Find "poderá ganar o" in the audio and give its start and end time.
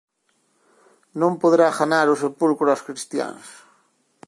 1.41-2.19